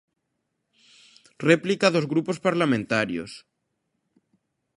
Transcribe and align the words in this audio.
Réplica 1.49 1.87
dos 1.95 2.05
grupos 2.11 2.37
parlamentarios. 2.47 3.31